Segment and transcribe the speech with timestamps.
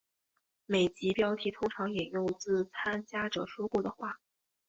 [0.65, 4.19] 每集标题通常引用自参加者说过的话。